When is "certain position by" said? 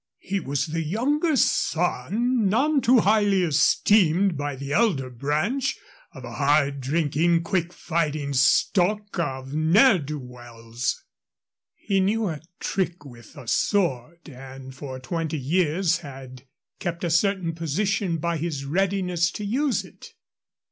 17.11-18.37